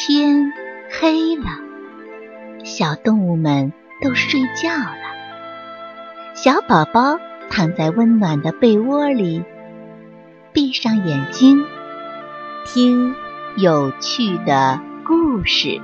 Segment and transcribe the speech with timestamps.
[0.00, 0.52] 天
[1.00, 1.46] 黑了，
[2.64, 6.34] 小动物们都睡觉了。
[6.36, 7.18] 小宝宝
[7.50, 9.42] 躺在温暖的被窝里，
[10.52, 11.64] 闭上眼睛，
[12.64, 13.12] 听
[13.56, 15.80] 有趣的故事。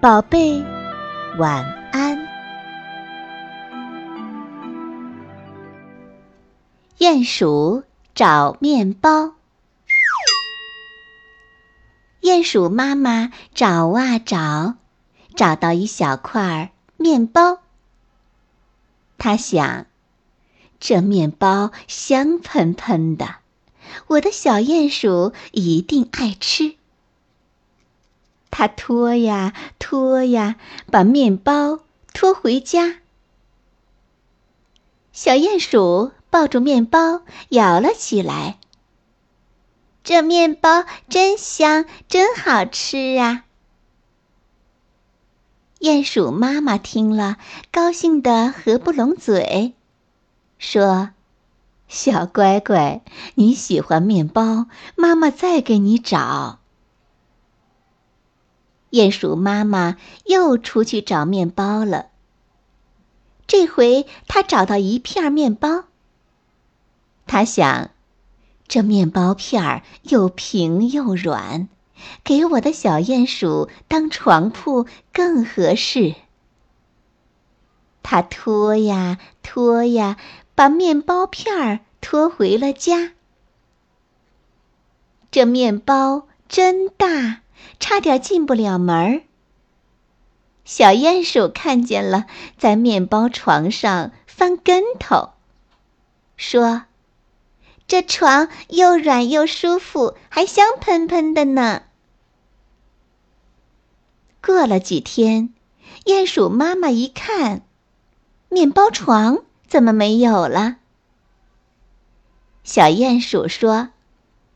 [0.00, 0.60] 宝贝，
[1.38, 2.18] 晚安。
[6.98, 7.84] 鼹鼠
[8.16, 9.37] 找面包。
[12.28, 14.74] 鼹鼠妈妈找啊找，
[15.34, 17.60] 找到一小块面包。
[19.16, 19.86] 他想，
[20.78, 23.36] 这面包香喷喷的，
[24.08, 26.74] 我的小鼹鼠一定爱吃。
[28.50, 30.56] 他拖呀拖呀，
[30.90, 31.80] 把面包
[32.12, 32.96] 拖回家。
[35.14, 38.58] 小鼹鼠抱住面包，咬了起来。
[40.08, 43.44] 这面包真香，真好吃啊！
[45.80, 47.36] 鼹鼠妈妈听了，
[47.70, 49.74] 高兴得合不拢嘴，
[50.58, 51.10] 说
[51.88, 53.02] ：“小乖乖，
[53.34, 56.60] 你喜欢面包，妈妈再给你找。”
[58.88, 62.06] 鼹鼠妈妈又出去找面包了。
[63.46, 65.84] 这回他找到一片面包，
[67.26, 67.90] 他想。
[68.68, 71.68] 这面包片儿又平又软，
[72.22, 76.14] 给我的小鼹鼠当床铺更合适。
[78.02, 80.18] 他拖呀拖呀，
[80.54, 83.12] 把面包片儿拖回了家。
[85.30, 87.40] 这面包真大，
[87.80, 89.22] 差点进不了门儿。
[90.64, 92.26] 小鼹鼠看见了，
[92.58, 95.30] 在面包床上翻跟头，
[96.36, 96.84] 说。
[97.88, 101.84] 这床又软又舒服，还香喷喷的呢。
[104.44, 105.54] 过了几天，
[106.04, 107.62] 鼹鼠妈妈一看，
[108.50, 110.76] 面包床怎么没有了？
[112.62, 113.88] 小鼹鼠说：“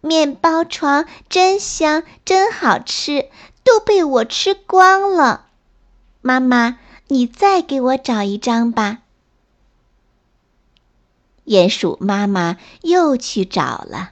[0.00, 3.28] 面包床真香，真好吃，
[3.62, 5.48] 都被我吃光了。
[6.22, 9.00] 妈妈，你再给我找一张吧。”
[11.48, 14.10] 鼹鼠妈妈又去找了，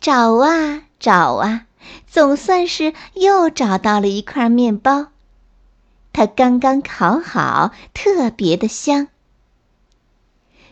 [0.00, 1.66] 找啊找啊，
[2.06, 5.08] 总算是又找到了一块面包。
[6.12, 9.08] 它刚刚烤好，特别的香。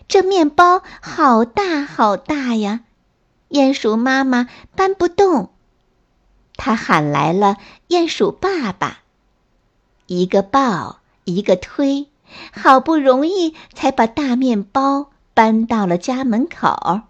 [0.07, 2.83] 这面包好大好大呀，
[3.49, 5.51] 鼹鼠妈妈搬不动。
[6.57, 7.57] 它喊来了
[7.89, 8.99] 鼹鼠爸爸，
[10.07, 12.07] 一个抱，一个推，
[12.53, 15.09] 好不容易才把大面包。
[15.35, 17.03] 搬到了家门口。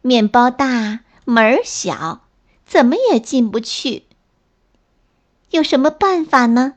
[0.00, 2.22] 面包大，门儿小，
[2.64, 4.04] 怎么也进不去。
[5.50, 6.74] 有什么办法呢？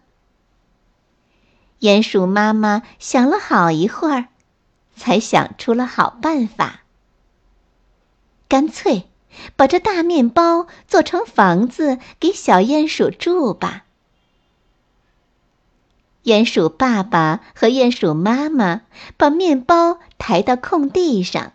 [1.80, 4.28] 鼹鼠妈妈想了好一会儿，
[4.96, 6.82] 才想出了好办法。
[8.48, 9.10] 干脆
[9.56, 13.86] 把这大面包做成房子，给小鼹鼠住吧。
[16.26, 18.82] 鼹鼠爸爸和鼹鼠妈妈
[19.16, 21.54] 把面包抬到空地上。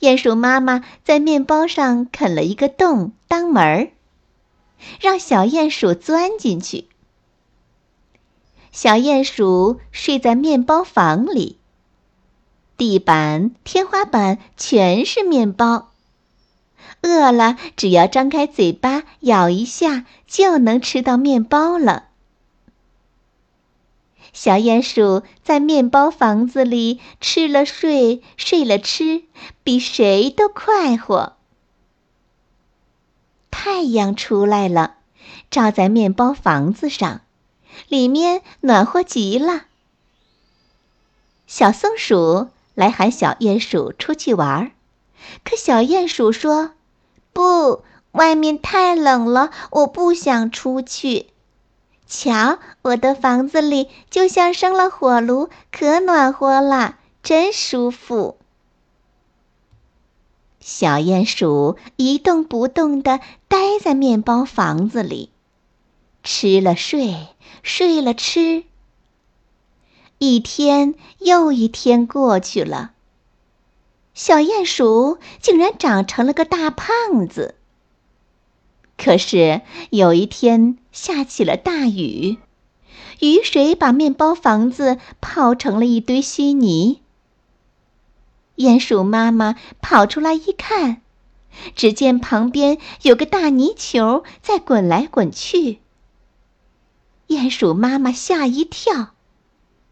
[0.00, 3.90] 鼹鼠妈妈在面包上啃了一个洞当门儿，
[5.00, 6.88] 让小鼹鼠钻进去。
[8.72, 11.58] 小鼹鼠睡在面包房里，
[12.76, 15.90] 地板、天花板全是面包。
[17.02, 22.06] 饿了，只要张开嘴巴咬一下，就能吃到面包了。
[24.32, 29.24] 小鼹鼠在面包房子里吃了睡，睡了吃，
[29.62, 31.36] 比谁都快活。
[33.50, 34.94] 太阳出来了，
[35.50, 37.20] 照在面包房子上，
[37.88, 39.64] 里面暖和极了。
[41.46, 44.70] 小松鼠来喊小鼹鼠出去玩儿，
[45.44, 46.72] 可小鼹鼠说
[47.34, 51.26] ：“不，外面太冷了，我不想出去。”
[52.14, 58.36] 瞧，我的房子里就像生了火炉，可暖和了，真舒服。
[60.60, 65.30] 小鼹鼠一动不动地待在面包房子里，
[66.22, 67.28] 吃了睡，
[67.62, 68.64] 睡了吃。
[70.18, 72.92] 一天又一天过去了，
[74.12, 77.54] 小鼹鼠竟然长成了个大胖子。
[79.02, 82.38] 可是有一天下起了大雨，
[83.18, 87.00] 雨水把面包房子泡成了一堆稀泥。
[88.54, 91.02] 鼹鼠妈妈跑出来一看，
[91.74, 95.80] 只见旁边有个大泥球在滚来滚去。
[97.26, 99.14] 鼹鼠妈妈吓一跳，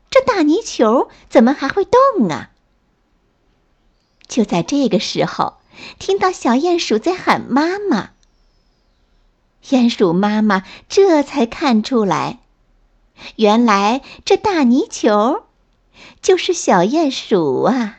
[0.08, 2.50] 这大泥球怎么还会动啊？
[4.28, 5.54] 就在这个时候，
[5.98, 8.10] 听到小鼹鼠在喊妈妈。
[9.64, 12.38] 鼹鼠妈妈这才看出来，
[13.36, 15.42] 原来这大泥球
[16.22, 17.98] 就是小鼹鼠啊！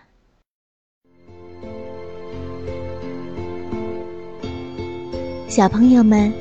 [5.48, 6.34] 小朋友们，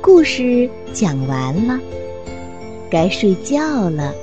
[0.00, 1.78] 故事讲完了，
[2.90, 4.14] 该睡觉了，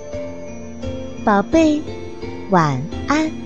[1.24, 1.82] 宝贝，
[2.50, 3.43] 晚安。